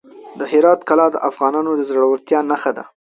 د 0.39 0.41
هرات 0.51 0.79
کلا 0.89 1.07
د 1.11 1.17
افغانانو 1.29 1.71
د 1.75 1.81
زړورتیا 1.89 2.39
نښه 2.49 2.71
ده. 2.77 2.85